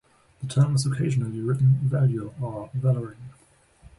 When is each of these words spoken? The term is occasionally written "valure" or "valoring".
The 0.41 0.47
term 0.47 0.73
is 0.73 0.87
occasionally 0.87 1.41
written 1.41 1.79
"valure" 1.87 2.33
or 2.41 2.71
"valoring". 2.75 3.29